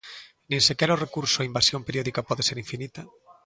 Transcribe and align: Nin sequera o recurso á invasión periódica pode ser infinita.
Nin 0.49 0.61
sequera 0.67 0.97
o 0.97 1.01
recurso 1.05 1.37
á 1.41 1.47
invasión 1.49 1.81
periódica 1.87 2.25
pode 2.29 2.43
ser 2.47 2.57
infinita. 2.63 3.01